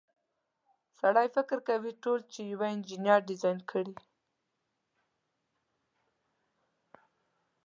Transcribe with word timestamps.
سړی 0.99 1.27
فکر 1.35 1.57
کوي 1.67 1.91
ټول 2.03 2.19
چې 2.33 2.39
یوه 2.51 2.67
انجنیر 2.75 3.19
ډیزاین 3.29 3.59
کړي. 3.69 3.93